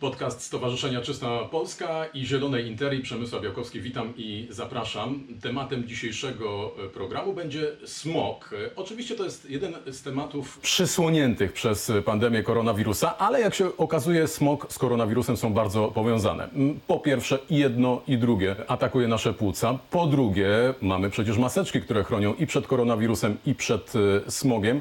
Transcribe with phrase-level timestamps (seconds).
[0.00, 3.80] Podcast Stowarzyszenia Czysta Polska i Zielonej Interii Przemysła Białkowski.
[3.80, 5.24] Witam i zapraszam.
[5.42, 8.50] Tematem dzisiejszego programu będzie smog.
[8.76, 14.72] Oczywiście to jest jeden z tematów przysłoniętych przez pandemię koronawirusa, ale jak się okazuje, smog
[14.72, 16.48] z koronawirusem są bardzo powiązane.
[16.86, 19.78] Po pierwsze, jedno i drugie atakuje nasze płuca.
[19.90, 20.48] Po drugie,
[20.82, 23.92] mamy przecież maseczki, które chronią i przed koronawirusem, i przed
[24.26, 24.80] e, smogiem.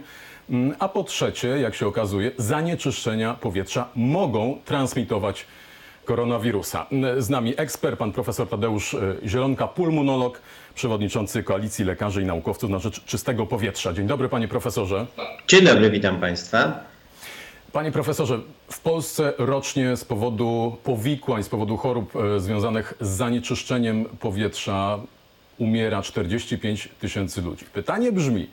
[0.50, 5.46] Mm, A po trzecie, jak się okazuje, zanieczyszczenia powietrza mogą transmitować
[6.06, 6.86] koronawirusa.
[6.92, 10.42] Mm, Z nami ekspert, pan profesor Tadeusz e, Zielonka, pulmonolog,
[10.76, 13.94] przewodniczący Koalicji Lekarzy i Naukowców na rzecz czystego powietrza.
[13.94, 15.06] Dzień dobry, panie profesorze.
[15.48, 16.80] Dzień dobry, witam Państwa.
[17.72, 18.40] Panie profesorze,
[18.72, 25.00] w Polsce rocznie z powodu powikłań, z powodu chorób e, związanych z zanieczyszczeniem powietrza
[25.58, 27.66] umiera 45 tysięcy ludzi.
[27.74, 28.48] Pytanie brzmi,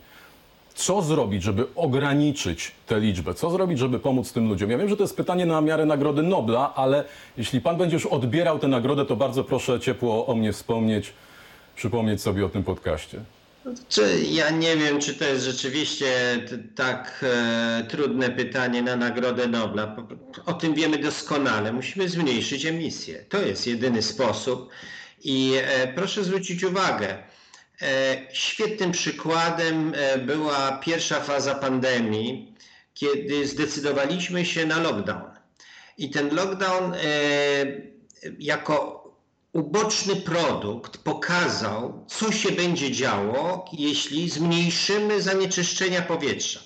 [0.75, 3.33] co zrobić, żeby ograniczyć tę liczbę?
[3.33, 4.71] Co zrobić, żeby pomóc tym ludziom?
[4.71, 7.03] Ja wiem, że to jest pytanie na miarę Nagrody Nobla, ale
[7.37, 11.13] jeśli pan będzie już odbierał tę nagrodę, to bardzo proszę ciepło o mnie wspomnieć,
[11.75, 13.21] przypomnieć sobie o tym podcaście.
[13.89, 16.05] Czy ja nie wiem, czy to jest rzeczywiście
[16.75, 19.95] tak e, trudne pytanie na Nagrodę Nobla.
[20.45, 21.73] O tym wiemy doskonale.
[21.73, 23.25] Musimy zmniejszyć emisję.
[23.29, 24.69] To jest jedyny sposób.
[25.23, 27.17] I e, proszę zwrócić uwagę,
[28.33, 32.55] świetnym przykładem e, była pierwsza faza pandemii,
[32.93, 35.31] kiedy zdecydowaliśmy się na lockdown.
[35.97, 36.97] I ten lockdown e,
[38.39, 39.05] jako
[39.53, 46.59] uboczny produkt pokazał, co się będzie działo, jeśli zmniejszymy zanieczyszczenia powietrza.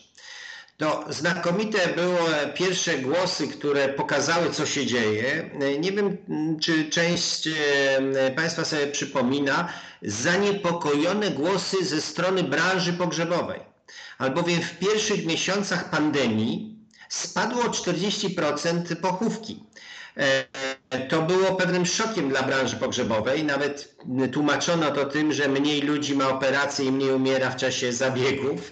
[0.80, 5.50] To znakomite były pierwsze głosy, które pokazały, co się dzieje.
[5.80, 6.18] Nie wiem,
[6.62, 13.60] czy część e, Państwa sobie przypomina zaniepokojone głosy ze strony branży pogrzebowej.
[14.18, 16.76] Albowiem w pierwszych miesiącach pandemii
[17.10, 19.64] spadło o 40% pochówki.
[21.10, 23.44] To było pewnym szokiem dla branży pogrzebowej.
[23.44, 23.96] Nawet
[24.34, 28.72] tłumaczono to tym, że mniej ludzi ma operacje i mniej umiera w czasie zabiegów.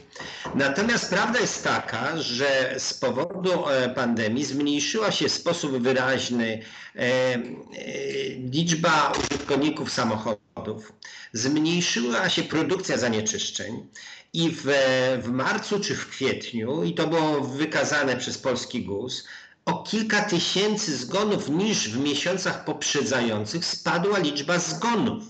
[0.55, 6.61] Natomiast prawda jest taka, że z powodu e, pandemii zmniejszyła się w sposób wyraźny
[6.95, 7.39] e, e,
[8.51, 10.93] liczba użytkowników samochodów,
[11.33, 13.87] zmniejszyła się produkcja zanieczyszczeń.
[14.33, 14.63] I w,
[15.23, 19.27] w marcu czy w kwietniu, i to było wykazane przez Polski GUS,
[19.67, 25.23] o kilka tysięcy zgonów niż w miesiącach poprzedzających spadła liczba zgonów.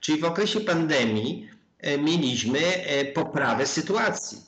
[0.00, 1.48] Czyli w okresie pandemii
[1.78, 4.38] e, mieliśmy e, poprawę sytuacji.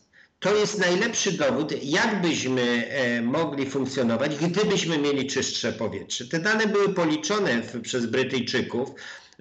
[0.41, 6.27] To jest najlepszy dowód, jak byśmy e, mogli funkcjonować, gdybyśmy mieli czystsze powietrze.
[6.27, 8.91] Te dane były policzone przez Brytyjczyków,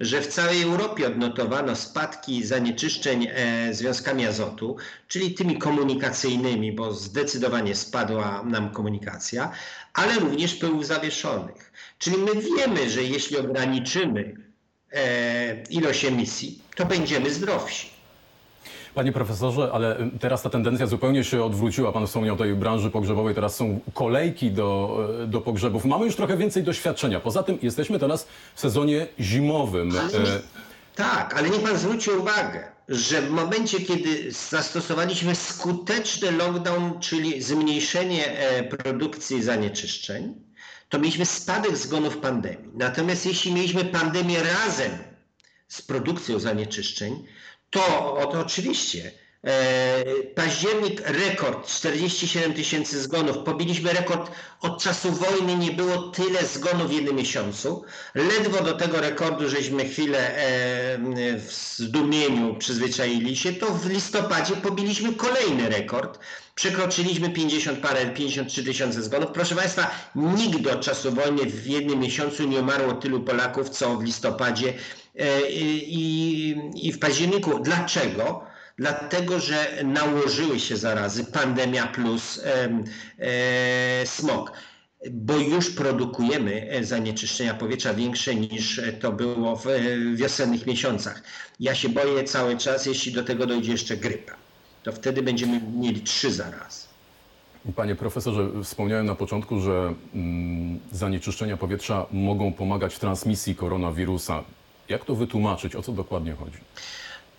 [0.02, 4.76] że w całej Europie odnotowano spadki zanieczyszczeń e, związkami azotu,
[5.08, 9.52] czyli tymi komunikacyjnymi, bo zdecydowanie spadła nam komunikacja,
[9.94, 11.72] ale również pyłów zawieszonych.
[11.98, 14.34] Czyli my wiemy, że jeśli ograniczymy
[14.92, 17.91] e, ilość emisji, to będziemy zdrowsi.
[18.94, 21.92] Panie profesorze, ale teraz ta tendencja zupełnie się odwróciła.
[21.92, 25.84] Pan wspomniał o tej branży pogrzebowej, teraz są kolejki do, y, do pogrzebów.
[25.84, 27.20] Mamy już trochę więcej doświadczenia.
[27.20, 29.90] Poza tym jesteśmy teraz w sezonie zimowym.
[29.90, 30.40] Ale E,
[30.94, 38.38] tak, ale niech pan zwróci uwagę, że w momencie, kiedy zastosowaliśmy skuteczny lockdown, czyli zmniejszenie
[38.38, 40.34] e, produkcji zanieczyszczeń,
[40.88, 42.70] to mieliśmy spadek zgonów pandemii.
[42.74, 44.90] Natomiast jeśli mieliśmy pandemię razem
[45.68, 47.24] z produkcją zanieczyszczeń,
[47.72, 47.80] to,
[48.32, 49.12] to oczywiście
[50.34, 53.38] październik rekord 47 tysięcy zgonów.
[53.38, 54.30] Pobiliśmy rekord
[54.60, 57.84] od czasu wojny, nie było tyle zgonów w jednym miesiącu.
[58.14, 60.98] Ledwo do tego rekordu żeśmy chwilę e,
[61.38, 66.18] w zdumieniu przyzwyczaili się, to w listopadzie pobiliśmy kolejny rekord.
[66.54, 69.30] Przekroczyliśmy 50 parę, 53 tysiące zgonów.
[69.34, 74.02] Proszę Państwa, nigdy od czasu wojny w jednym miesiącu nie umarło tylu Polaków, co w
[74.02, 74.74] listopadzie
[75.18, 77.58] e, i, i w październiku.
[77.58, 78.51] Dlaczego?
[78.82, 82.40] Dlatego, że nałożyły się zarazy, pandemia plus
[83.18, 84.52] e, smog,
[85.10, 89.80] bo już produkujemy e, zanieczyszczenia powietrza większe niż to było w e,
[90.14, 91.22] wiosennych miesiącach.
[91.60, 94.32] Ja się boję cały czas, jeśli do tego dojdzie jeszcze grypa,
[94.82, 96.86] to wtedy będziemy mieli trzy zarazy.
[97.76, 104.44] Panie profesorze, wspomniałem na początku, że mm, zanieczyszczenia powietrza mogą pomagać w transmisji koronawirusa.
[104.88, 105.76] Jak to wytłumaczyć?
[105.76, 106.58] O co dokładnie chodzi?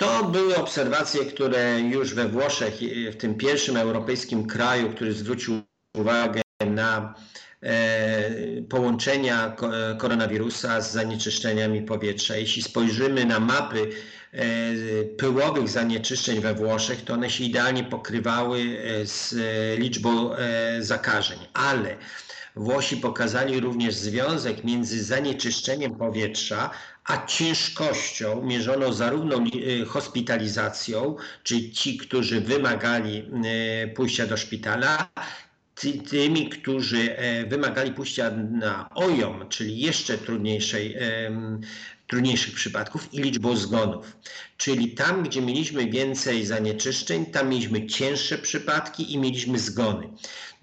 [0.04, 2.74] To były obserwacje, które już we Włoszech,
[3.12, 5.62] w tym pierwszym europejskim kraju, który zwrócił
[5.94, 7.16] uwagę na
[7.62, 12.38] e, połączenia ko- koronawirusa z zanieczyszczeniami powietrza.
[12.38, 13.90] Jeśli spojrzymy na mapy
[14.34, 14.44] e,
[15.04, 19.36] pyłowych zanieczyszczeń we Włoszech, to one się idealnie pokrywały e, z
[19.80, 20.30] liczbą
[20.80, 21.96] zakażeń, ale
[22.56, 26.70] Włosi pokazali również związek między zanieczyszczeniem powietrza
[27.06, 33.18] a ciężkością mierzoną zarówno y, hospitalizacją, czyli ci, którzy wymagali
[33.86, 35.10] y, pójścia do szpitala,
[35.76, 40.98] ty, tymi, którzy e, wymagali pójścia na OJOM, czyli jeszcze trudniejszej,
[42.08, 44.18] trudniejszych przypadków i liczbą zgonów.
[44.58, 50.10] Czyli tam, gdzie mieliśmy więcej zanieczyszczeń, tam mieliśmy cięższe przypadki i mieliśmy zgony.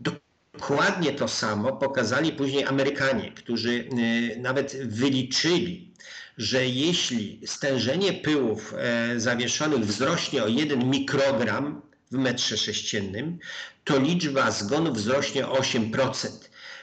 [0.00, 3.88] Dokładnie to samo pokazali później Amerykanie, którzy
[4.36, 5.89] e, nawet wyliczyli,
[6.38, 13.38] że jeśli stężenie pyłów e, zawieszonych wzrośnie o 1 mikrogram w metrze sześciennym,
[13.84, 16.28] to liczba zgonów wzrośnie o 8%.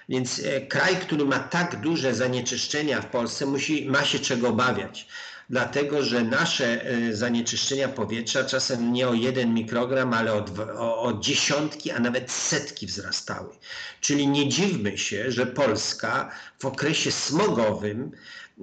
[0.09, 5.07] Więc e, kraj, który ma tak duże zanieczyszczenia w Polsce, musi, ma się czego obawiać.
[5.49, 10.45] Dlatego, że nasze e, zanieczyszczenia powietrza czasem nie o jeden mikrogram, ale o,
[10.77, 13.55] o, o dziesiątki, a nawet setki wzrastały.
[14.01, 18.11] Czyli nie dziwmy się, że Polska w okresie smogowym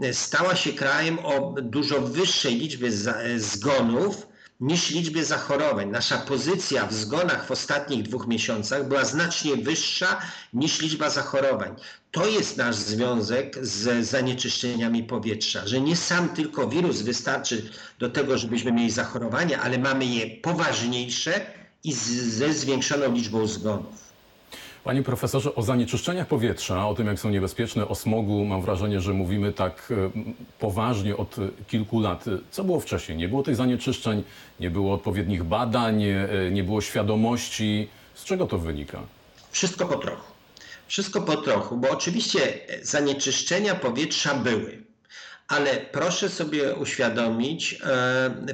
[0.03, 5.91] e, stała się krajem o dużo wyższej liczbie e, zgonów niż liczbie zachorowań.
[5.91, 10.21] Nasza pozycja w zgonach w ostatnich dwóch miesiącach była znacznie wyższa
[10.53, 11.75] niż liczba zachorowań.
[12.11, 18.39] To jest nasz związek z zanieczyszczeniami powietrza, że nie sam tylko wirus wystarczy do tego,
[18.39, 21.47] żebyśmy mieli zachorowania, ale mamy je poważniejsze
[21.85, 24.04] i ze zwiększoną liczbą zgonów.
[24.85, 29.13] Panie profesorze, o zanieczyszczeniach powietrza, o tym jak są niebezpieczne, o smogu, mam wrażenie, że
[29.13, 30.11] mówimy tak e,
[30.59, 32.25] poważnie od e, kilku lat.
[32.51, 33.19] Co było wcześniej?
[33.19, 34.25] Nie było tych zanieczyszczeń,
[34.61, 37.89] nie było odpowiednich badań, e, nie było świadomości.
[38.15, 39.01] Z czego to wynika?
[39.51, 40.33] Wszystko po trochu.
[40.87, 42.41] Wszystko po trochu, bo oczywiście
[42.83, 44.83] zanieczyszczenia powietrza były,
[45.49, 47.81] ale proszę sobie uświadomić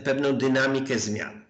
[0.04, 1.44] pewną dynamikę zmian.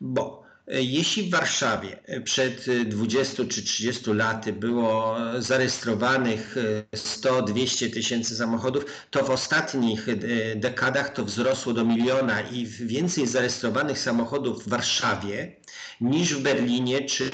[0.00, 6.56] Bo jeśli w Warszawie e, przed e, 20 czy 30 laty było zarejestrowanych
[6.92, 10.16] e, 100-200 tysięcy samochodów, to w ostatnich e,
[10.56, 15.56] dekadach to wzrosło do miliona i więcej zarejestrowanych samochodów w Warszawie
[16.00, 17.30] niż w Berlinie czy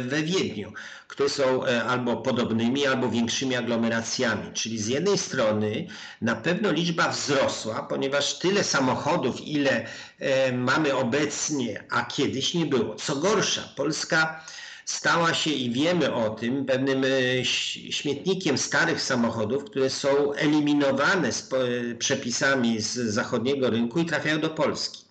[0.00, 0.72] we Wiedniu,
[1.18, 4.52] które są e, albo podobnymi, albo większymi aglomeracjami.
[4.54, 5.86] Czyli z jednej strony
[6.22, 9.86] na pewno liczba wzrosła, ponieważ tyle samochodów, ile
[10.18, 12.94] e, mamy obecnie, a kiedyś nie było.
[12.94, 14.44] Co gorsza, Polska
[14.84, 17.44] stała się i wiemy o tym pewnym e,
[17.90, 21.50] śmietnikiem starych samochodów, które są eliminowane z
[21.98, 25.07] przepisami z zachodniego rynku i trafiają do Polski.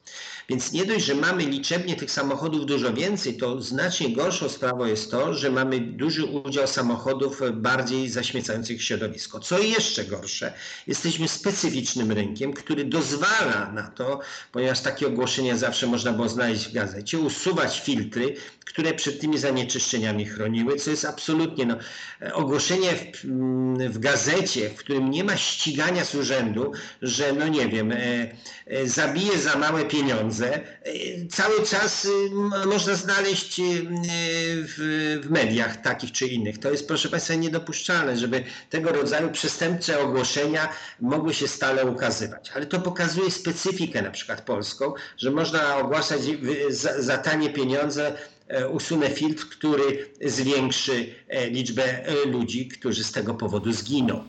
[0.49, 5.11] Więc nie dość, że mamy liczebnie tych samochodów dużo więcej, to znacznie gorszą sprawą jest
[5.11, 9.39] to, że mamy duży udział samochodów bardziej zaśmiecających środowisko.
[9.39, 10.53] Co jeszcze gorsze,
[10.88, 14.19] jesteśmy specyficznym rynkiem, który dozwala na to,
[14.51, 18.35] ponieważ takie ogłoszenia zawsze można było znaleźć w gazecie, usuwać filtry,
[18.65, 21.77] które przed tymi zanieczyszczeniami chroniły, co jest absolutnie no,
[22.33, 23.27] ogłoszenie w,
[23.89, 26.71] w gazecie, w którym nie ma ścigania z urzędu,
[27.01, 27.97] że no nie wiem, e,
[28.65, 30.36] e, zabije za małe pieniądze.
[30.45, 30.59] E,
[31.29, 32.09] Cały czas y,
[32.67, 33.63] można znaleźć y,
[34.77, 36.57] w, mediach takich czy innych.
[36.57, 40.69] To jest, proszę Państwa, niedopuszczalne, żeby tego rodzaju przestępcze ogłoszenia
[41.01, 42.51] mogły się stale ukazywać.
[42.55, 48.13] Ale to pokazuje specyfikę na przykład polską, że można ogłaszać wy- za, za tanie pieniądze
[48.47, 54.23] e, usunę filtr, który zwiększy e, liczbę ludzi, którzy z tego powodu zginą.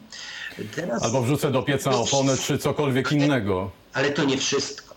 [0.77, 1.03] Teraz...
[1.03, 3.71] Albo wrzucę do pieca oponę, czy cokolwiek innego.
[3.93, 4.88] Ale to nie wszystko.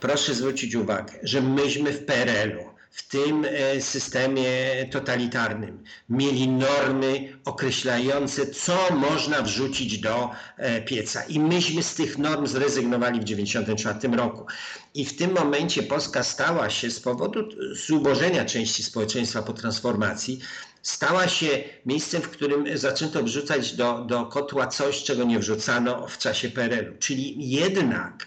[0.00, 4.50] Proszę zwrócić uwagę, że myśmy w PRL-u, w tym e, systemie
[4.90, 11.22] totalitarnym, mieli normy określające, co można wrzucić do e, pieca.
[11.22, 14.46] I myśmy z tych norm zrezygnowali w 1994 roku.
[14.94, 17.48] I w tym momencie Polska stała się z powodu
[17.86, 20.40] zubożenia części społeczeństwa po transformacji,
[20.82, 26.18] stała się miejscem, w którym zaczęto wrzucać do, do kotła coś, czego nie wrzucano w
[26.18, 26.98] czasie PRL-u.
[26.98, 28.26] Czyli jednak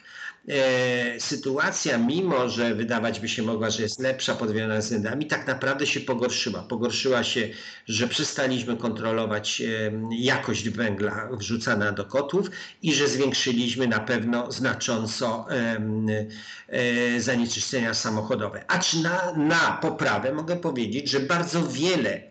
[0.52, 5.48] e, sytuacja, mimo że wydawać by się mogła, że jest lepsza pod wieloma względami, tak
[5.48, 6.64] naprawdę się pogorszyła.
[6.64, 7.50] Pogorszyła się,
[7.86, 12.50] że przestaliśmy kontrolować e, jakość węgla wrzucana do kotłów
[12.82, 18.66] i że zwiększyliśmy na pewno znacząco e, zanieczyszczenia samochodowe.
[18.68, 22.31] Acz na, na poprawę mogę powiedzieć, że bardzo wiele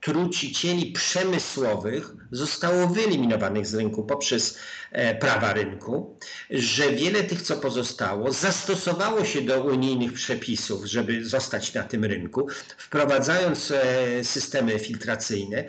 [0.00, 4.58] trucicieli przemysłowych zostało wyeliminowanych z rynku poprzez
[4.92, 6.16] e, prawa rynku,
[6.50, 12.48] że wiele tych, co pozostało, zastosowało się do unijnych przepisów, żeby zostać na tym rynku,
[12.76, 15.64] wprowadzając e, systemy filtracyjne.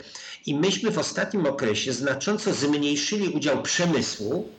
[0.46, 4.50] I myśmy w ostatnim okresie znacząco zmniejszyli udział przemysłu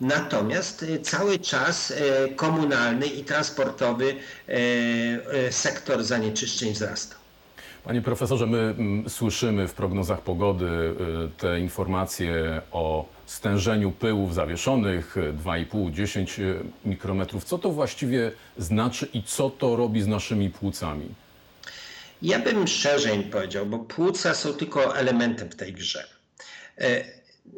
[0.00, 1.92] Natomiast e, cały czas
[2.36, 4.14] komunalny i transportowy
[5.50, 7.19] sektor zanieczyszczeń wzrasta.
[7.84, 10.94] Panie profesorze, my mm, słyszymy w prognozach pogody y,
[11.38, 17.44] te informacje o stężeniu pyłów zawieszonych y, 2,5-10 mikrometrów.
[17.44, 21.08] Co to właściwie znaczy i co to robi z naszymi płucami?
[22.22, 26.04] Ja bym szerzej powiedział, bo płuca są tylko elementem w tej grze.
[26.78, 27.04] E,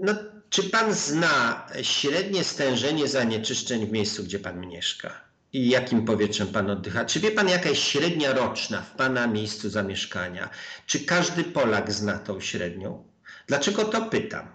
[0.01, 0.15] No,
[0.51, 5.21] czy pan zna średnie stężenie zanieczyszczeń w miejscu, gdzie pan mieszka?
[5.53, 7.05] I jakim powietrzem pan oddycha?
[7.05, 10.51] Czy wie pan, jaka jest średnia roczna w pana miejscu zamieszkania?
[10.87, 13.05] Czy każdy Polak zna tą średnią?
[13.47, 14.49] Dlaczego to pytam?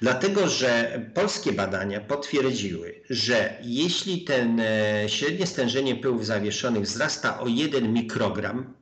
[0.00, 7.48] Dlatego, że polskie badania potwierdziły, że jeśli ten e, średnie stężenie pyłów zawieszonych wzrasta o
[7.48, 8.74] 1 mikrogram,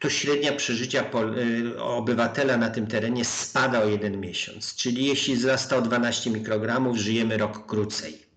[0.00, 1.04] to średnia przeżycia
[1.38, 4.74] y, obywatela na tym terenie spada o jeden miesiąc.
[4.74, 8.27] Czyli jeśli wzrasta o 12 mikrogramów, żyjemy rok krócej.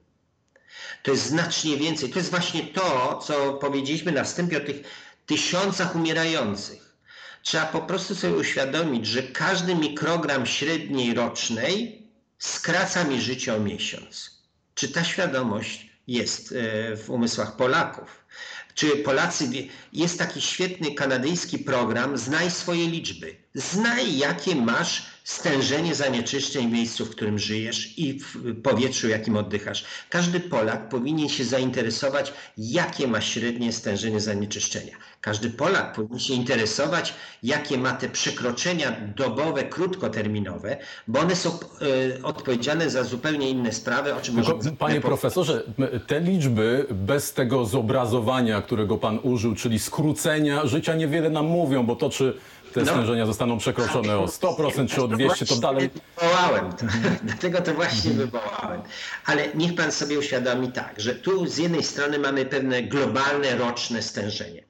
[1.03, 2.09] To jest znacznie więcej.
[2.09, 4.81] To jest właśnie to, co powiedzieliśmy na wstępie o tych
[5.25, 6.95] tysiącach umierających.
[7.43, 12.01] Trzeba po prostu sobie uświadomić, że każdy mikrogram średniej rocznej
[12.39, 14.41] skraca mi życie o miesiąc.
[14.75, 16.55] Czy ta świadomość jest e,
[16.95, 18.25] w umysłach Polaków?
[18.73, 19.49] Czy Polacy,
[19.93, 23.40] jest taki świetny kanadyjski program Znaj swoje liczby.
[23.55, 29.85] Znaj, jakie masz stężenie zanieczyszczeń w miejscu, w którym żyjesz i w powietrzu, jakim oddychasz.
[30.09, 34.95] Każdy Polak powinien się zainteresować, jakie ma średnie stężenie zanieczyszczenia.
[35.21, 40.77] Każdy Polak powinien się interesować, jakie ma te przekroczenia dobowe, krótkoterminowe,
[41.07, 45.63] bo one są e, odpowiedzialne za zupełnie inne sprawy, o czym Tylko, możemy panie profesorze,
[46.07, 51.95] te liczby bez tego zobrazowania, którego pan użył, czyli skrócenia życia, niewiele nam mówią, bo
[51.95, 52.37] to czy
[52.73, 52.85] te No.
[52.85, 55.89] stężenia zostaną przekroczone o 100% czy o 200, to dalej...
[56.21, 56.85] Wywołałem to.
[57.23, 58.81] Dlatego to właśnie wywołałem.
[59.25, 64.01] Ale niech pan sobie uświadomi tak, że tu z jednej strony mamy pewne globalne, roczne
[64.01, 64.63] stężenie.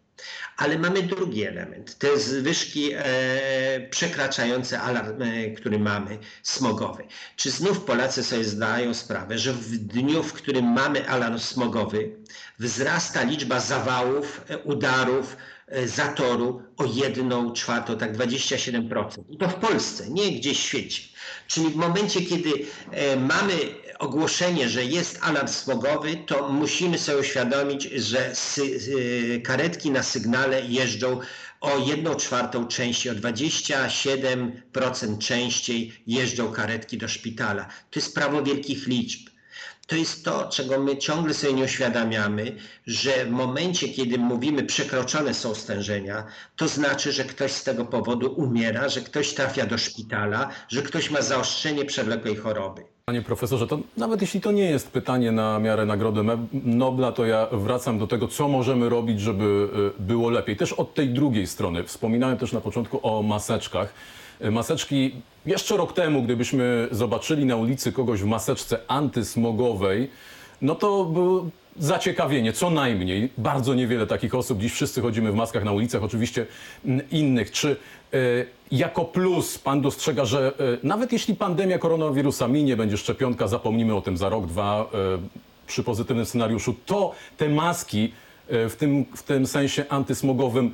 [0.58, 3.02] Ale mamy drugi element, te zwyżki e,
[3.90, 7.04] przekraczające alarm, e, który mamy, smogowy.
[7.36, 12.16] Czy znów Polacy sobie zdają sprawę, że w dniu, w którym mamy alarm smogowy,
[12.60, 15.38] wzrasta liczba zawałów, e, udarów,
[15.86, 19.06] zatoru o 1 czwartą, tak 27%.
[19.30, 21.04] I to w Polsce, nie gdzieś w świecie.
[21.48, 22.52] Czyli w momencie, kiedy
[22.92, 23.54] e, mamy
[24.00, 31.20] ogłoszenie, że jest alarm smogowy, to musimy sobie uświadomić, że y, karetki na sygnale jeżdżą
[31.62, 37.64] o 1 czwartą częściej, o 27% częściej jeżdżą karetki do szpitala.
[37.64, 39.31] To jest prawo wielkich liczb.
[39.92, 42.56] To jest to, czego my ciągle sobie nie uświadamiamy,
[42.88, 48.34] że w momencie, kiedy mówimy przekroczone są stężenia, to znaczy, że ktoś z tego powodu
[48.34, 52.82] umiera, że ktoś trafia do szpitala, że ktoś ma zaostrzenie przewlekłej choroby.
[53.06, 56.22] Panie profesorze, to nawet jeśli to nie jest pytanie na miarę Nagrody
[56.54, 59.70] Nobla, to ja wracam do tego, co możemy robić, żeby
[60.00, 60.58] y, było lepiej.
[60.58, 61.84] Też od tej drugiej strony.
[61.84, 63.94] Wspominałem też na początku o maseczkach.
[64.46, 65.12] Y, Maseczki
[65.46, 70.10] jeszcze rok temu, gdybyśmy zobaczyli na ulicy kogoś w maseczce antysmogowej,
[70.62, 71.46] no to było
[71.78, 73.30] zaciekawienie, co najmniej.
[73.38, 74.60] Bardzo niewiele takich osób.
[74.60, 76.46] Dziś wszyscy chodzimy w maskach na ulicach, oczywiście
[76.86, 77.52] mm, innych.
[77.52, 77.76] Czy
[78.14, 78.18] e,
[78.72, 84.02] jako plus pan dostrzega, że e, nawet jeśli pandemia koronawirusa minie, będzie szczepionka, zapomnimy o
[84.02, 85.18] tym za rok, dwa, e,
[85.68, 88.12] przy pozytywnym scenariuszu, to te maski
[88.50, 90.74] e, w tym, w tym sensie antysmogowym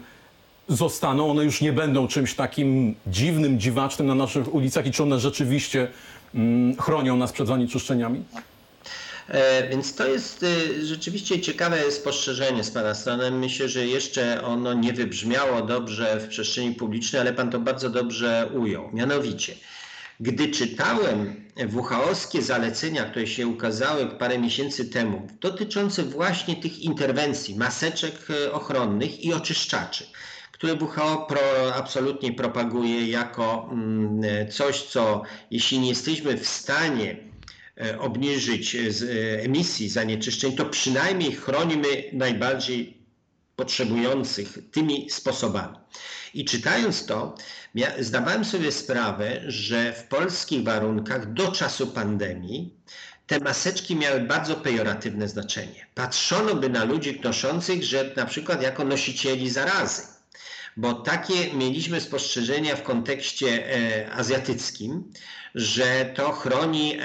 [0.68, 5.20] zostaną, one już nie będą czymś takim dziwnym, dziwacznym na naszych ulicach i czy one
[5.20, 5.88] rzeczywiście
[6.36, 8.24] mm, chronią nas przed zanieczyszczeniami?
[9.28, 13.32] E, Więc to jest e, rzeczywiście ciekawe spostrzeżenie z Pana strony.
[13.32, 18.50] Myślę, że jeszcze ono nie wybrzmiało dobrze w przestrzeni publicznej, ale Pan to bardzo dobrze
[18.54, 18.90] ujął.
[18.94, 19.54] Mianowicie,
[20.20, 21.36] gdy czytałem
[21.74, 29.24] WHO-skie zalecenia, które się ukazały parę miesięcy temu, dotyczące właśnie tych interwencji, maseczek e, ochronnych
[29.24, 30.06] i oczyszczaczy,
[30.58, 37.18] które WHO pro, absolutnie propaguje jako mm, coś, co jeśli nie jesteśmy w stanie
[37.82, 42.98] e, obniżyć e, e, emisji zanieczyszczeń, to przynajmniej chronimy najbardziej
[43.56, 45.78] potrzebujących tymi sposobami.
[46.34, 47.36] I czytając to,
[48.00, 52.74] zdawałem sobie sprawę, że w polskich warunkach do czasu pandemii
[53.28, 55.86] te maseczki miały bardzo pejoratywne znaczenie.
[55.96, 60.17] Patrzono by na ludzi noszących, że na przykład jako nosicieli zarazy
[60.78, 65.12] bo takie mieliśmy spostrzeżenia w kontekście e, azjatyckim,
[65.56, 66.98] że to chroni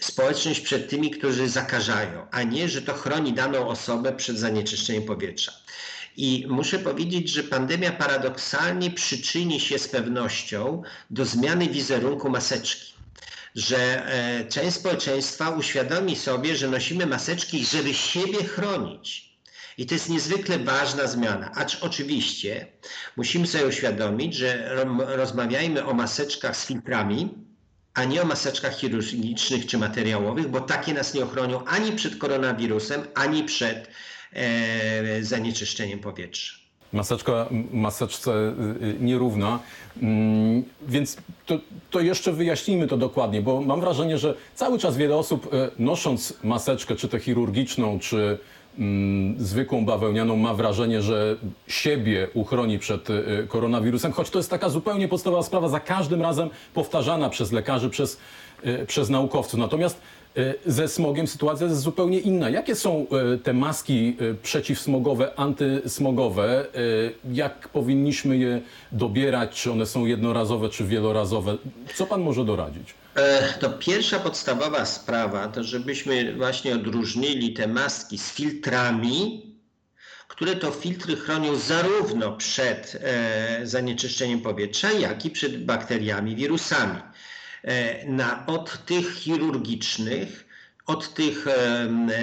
[0.00, 5.52] społeczność przed tymi, którzy zakażają, a nie, że to chroni daną osobę przed zanieczyszczeniem powietrza.
[6.16, 12.96] I muszę powiedzieć, że pandemia paradoksalnie przyczyni się z pewnością do zmiany wizerunku maseczki
[13.56, 19.25] że e, część społeczeństwa uświadomi sobie, że nosimy maseczki, żeby siebie chronić.
[19.78, 21.50] I to jest niezwykle ważna zmiana.
[21.54, 22.66] Acz oczywiście
[23.16, 27.28] musimy sobie uświadomić, że rozmawiajmy o maseczkach z filtrami,
[27.94, 33.02] a nie o maseczkach chirurgicznych czy materiałowych, bo takie nas nie ochronią ani przed koronawirusem,
[33.14, 33.88] ani przed
[34.32, 36.66] e, zanieczyszczeniem powietrza.
[36.92, 39.58] Maseczka maseczce y, y, nierówna.
[40.02, 41.16] Mm, Więc
[41.46, 41.58] to,
[41.90, 46.34] to jeszcze wyjaśnijmy to dokładnie, bo mam wrażenie, że cały czas wiele osób y, nosząc
[46.44, 48.38] maseczkę, czy tę chirurgiczną, czy
[49.38, 51.36] zwykłą bawełnianą, ma wrażenie, że
[51.68, 56.50] siebie uchroni przed y, koronawirusem, choć to jest taka zupełnie podstawowa sprawa, za każdym razem
[56.74, 58.18] powtarzana przez lekarzy, przez,
[58.66, 59.60] y, przez naukowców.
[59.60, 60.00] Natomiast
[60.38, 62.50] y, ze smogiem sytuacja jest zupełnie inna.
[62.50, 66.66] Jakie są y, te maski y, przeciwsmogowe, antysmogowe?
[66.76, 68.60] Y, Jak powinniśmy je
[68.92, 69.62] dobierać?
[69.62, 71.56] Czy one są jednorazowe, czy wielorazowe?
[71.94, 72.94] Co pan może doradzić?
[73.16, 79.42] E, To pierwsza podstawowa sprawa to, żebyśmy właśnie odróżnili te maski z filtrami,
[80.28, 87.00] które to filtry chronią zarówno przed e, zanieczyszczeniem powietrza, jak i przed bakteriami, wirusami.
[87.62, 90.45] E, na, od tych chirurgicznych,
[90.86, 91.46] od tych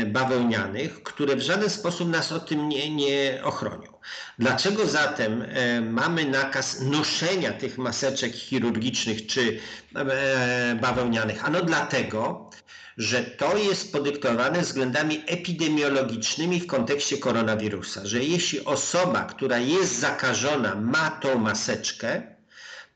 [0.05, 3.93] bawełnianych, które w żaden sposób nas o tym nie, nie ochronią.
[4.39, 5.45] Dlaczego zatem
[5.81, 9.59] mamy nakaz noszenia tych maseczek chirurgicznych czy
[9.95, 11.45] e, bawełnianych?
[11.45, 12.49] Ano dlatego,
[12.97, 20.75] że to jest podyktowane względami epidemiologicznymi w kontekście koronawirusa, że jeśli osoba, która jest zakażona,
[20.75, 22.21] ma tą maseczkę,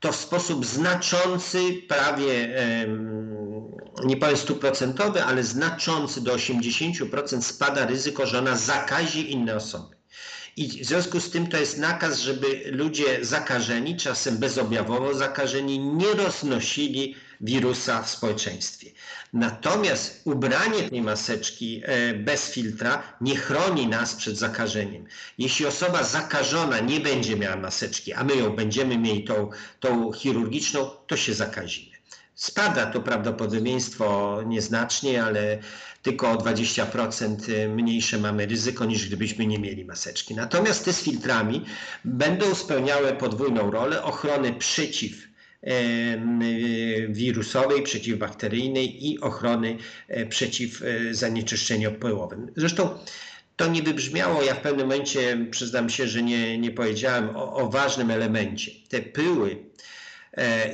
[0.00, 1.58] to w sposób znaczący,
[1.88, 2.56] prawie
[4.04, 9.98] nie powiem stuprocentowy, ale znaczący do 80% spada ryzyko, że ona zakazi inne osoby.
[10.56, 16.12] I w związku z tym to jest nakaz, żeby ludzie zakażeni, czasem bezobjawowo zakażeni, nie
[16.12, 18.90] roznosili wirusa w społeczeństwie.
[19.32, 25.04] Natomiast ubranie tej maseczki e, bez filtra nie chroni nas przed zakażeniem.
[25.38, 29.50] Jeśli osoba zakażona nie będzie miała maseczki, a my ją będziemy mieli tą,
[29.80, 31.87] tą chirurgiczną, to się zakazimy.
[32.38, 35.58] Spada to prawdopodobieństwo nieznacznie, ale
[36.02, 40.34] tylko o 20% mniejsze mamy ryzyko niż gdybyśmy nie mieli maseczki.
[40.34, 41.64] Natomiast te z filtrami
[42.04, 45.28] będą spełniały podwójną rolę ochrony przeciw
[47.08, 52.52] wirusowej, przeciwbakteryjnej i ochrony e, przeciw e, zanieczyszczeniu pyłowym.
[52.56, 52.98] Zresztą
[53.56, 57.68] to nie wybrzmiało, ja w pewnym momencie przyznam się, że nie, nie powiedziałem o, o
[57.70, 58.70] ważnym elemencie.
[58.88, 59.56] Te pyły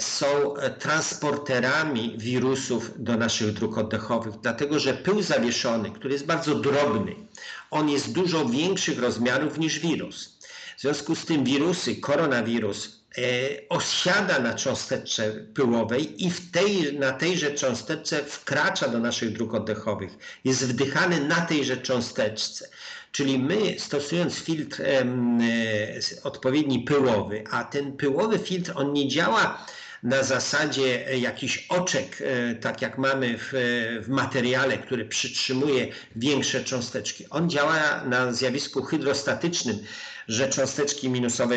[0.01, 6.55] są e, transporterami wirusów do naszych dróg oddechowych, dlatego że pył zawieszony, który jest bardzo
[6.55, 7.15] drobny,
[7.71, 10.39] on jest dużo większych rozmiarów niż wirus.
[10.77, 13.23] W związku z tym wirusy, koronawirus e,
[13.69, 20.41] osiada na cząsteczce pyłowej i w tej, na tejże cząsteczce wkracza do naszych dróg oddechowych.
[20.45, 22.69] Jest wdychany na tejże cząsteczce.
[23.15, 25.05] Czyli my stosując filtr e,
[26.23, 29.67] odpowiedni pyłowy, a ten pyłowy filtr on nie działa
[30.03, 33.51] na zasadzie e, jakiś oczek, e, tak jak mamy w,
[34.03, 37.25] w materiale, który przytrzymuje większe cząsteczki.
[37.31, 39.79] On działa na zjawisku hydrostatycznym,
[40.29, 41.57] że cząsteczki minusowe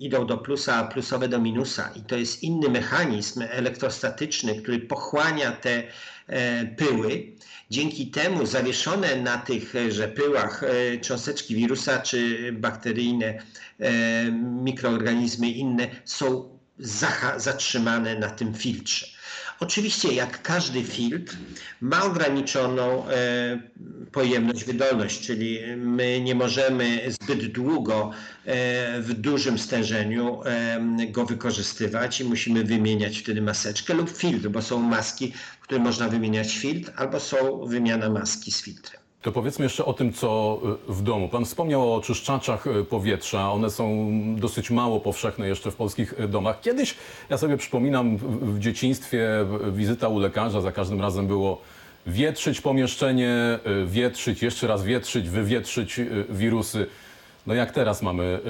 [0.00, 1.90] idą do plusa, a plusowe do minusa.
[1.96, 5.82] I to jest inny mechanizm elektrostatyczny, który pochłania te
[6.26, 7.36] e, pyły.
[7.70, 13.26] Dzięki temu zawieszone na tychże pyłach e, cząsteczki wirusa czy bakteryjne
[13.80, 14.32] e,
[14.62, 16.55] mikroorganizmy inne są
[17.36, 19.06] zatrzymane na tym filtrze.
[19.60, 21.36] Oczywiście, jak każdy filtr,
[21.80, 23.60] ma ograniczoną e,
[24.12, 28.10] pojemność, wydolność, czyli my nie możemy zbyt długo
[28.44, 34.62] e, w dużym stężeniu e, go wykorzystywać i musimy wymieniać wtedy maseczkę lub filtr, bo
[34.62, 39.05] są maski, które można wymieniać filtr, albo są wymiana maski z filtrem.
[39.26, 40.58] To powiedzmy jeszcze o tym, co
[40.88, 41.28] y, w domu.
[41.28, 43.52] Pan wspomniał o oczyszczaczach y, powietrza.
[43.52, 46.60] One są dosyć mało powszechne jeszcze w polskich y, domach.
[46.60, 46.94] Kiedyś,
[47.30, 49.28] ja sobie przypominam, w, dzieciństwie
[49.72, 51.60] wizyta u lekarza za każdym razem było
[52.06, 56.86] wietrzyć pomieszczenie, wietrzyć, jeszcze raz wietrzyć, wywietrzyć wirusy.
[57.46, 58.40] No jak teraz mamy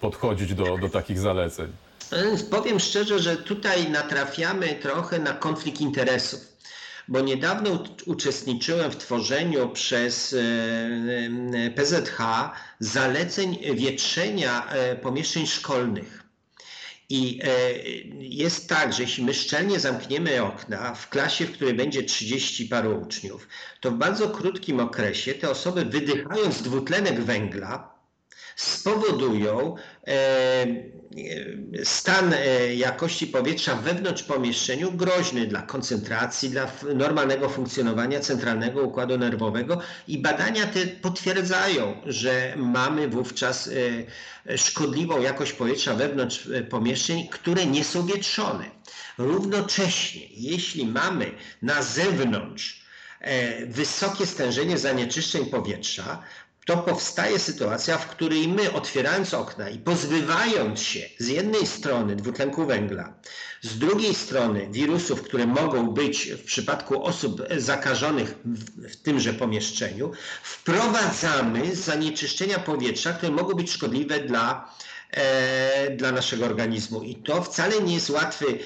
[0.00, 1.66] podchodzić do, do takich zaleceń?
[2.50, 6.57] Powiem szczerze, że tutaj natrafiamy trochę na konflikt interesów,
[7.08, 10.38] bo niedawno uczestniczyłem w tworzeniu przez e,
[11.66, 12.18] e, PZH
[12.80, 16.24] zaleceń wietrzenia e, pomieszczeń szkolnych.
[17.10, 17.40] I
[18.18, 23.02] jest tak, że jeśli my szczelnie zamkniemy okna w klasie, w której będzie 30 paru
[23.02, 23.48] uczniów,
[23.80, 27.97] to w bardzo krótkim okresie te osoby wydychając dwutlenek węgla
[28.58, 38.20] spowodują e, e, stan e, jakości powietrza wewnątrz pomieszczeniu groźny dla koncentracji, dla normalnego funkcjonowania
[38.20, 43.70] centralnego układu nerwowego i badania te potwierdzają, że mamy wówczas
[44.56, 48.64] szkodliwą jakość powietrza wewnątrz pomieszczeń, które nie są wietrzone.
[49.18, 51.30] Równocześnie, jeśli mamy
[51.62, 52.84] na zewnątrz
[53.66, 56.22] wysokie stężenie zanieczyszczeń powietrza,
[56.68, 62.66] to powstaje sytuacja, w której my, otwierając okna i pozbywając się z jednej strony dwutlenku
[62.66, 63.14] węgla,
[63.62, 70.12] z drugiej strony wirusów, które mogą być w przypadku osób zakażonych w, w tymże pomieszczeniu,
[70.42, 74.74] wprowadzamy zanieczyszczenia powietrza, które mogą być szkodliwe dla
[75.96, 77.02] dla naszego organizmu.
[77.02, 78.58] I to wcale nie jest łatwy y,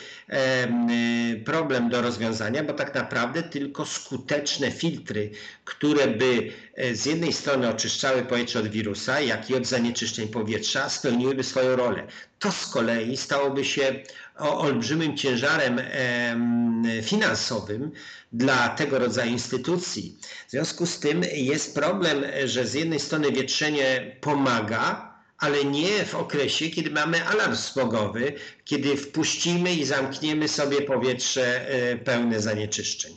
[1.44, 5.30] problem do rozwiązania, bo tak naprawdę tylko skuteczne filtry,
[5.64, 10.88] które by e, z jednej strony oczyszczały powietrze od wirusa, jak i od zanieczyszczeń powietrza,
[10.88, 12.06] spełniłyby swoją rolę.
[12.38, 14.02] To z kolei stałoby się
[14.38, 17.92] olbrzymim ciężarem em, finansowym
[18.32, 20.18] dla tego rodzaju instytucji.
[20.48, 25.11] W związku z tym jest problem, że z jednej strony wietrzenie pomaga,
[25.42, 28.32] ale nie w okresie, kiedy mamy alarm smogowy,
[28.64, 33.12] kiedy wpuścimy i zamkniemy sobie powietrze e, pełne zanieczyszczeń.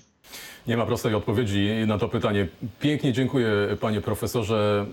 [0.67, 2.47] Nie ma prostej odpowiedzi na to pytanie.
[2.79, 4.85] Pięknie dziękuję panie profesorze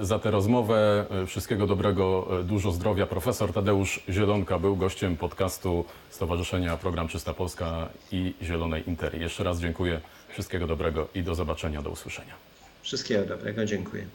[0.00, 1.06] e, za tę rozmowę.
[1.22, 3.06] E, Wszystkiego dobrego, dużo zdrowia.
[3.06, 9.20] Profesor Tadeusz Zielonka był gościem podcastu Stowarzyszenia Program Czysta Polska i Zielonej Interii.
[9.22, 10.00] Jeszcze raz dziękuję.
[10.28, 12.34] Wszystkiego dobrego i do zobaczenia, do usłyszenia.
[12.82, 14.06] Wszystkiego dobrego, dziękuję.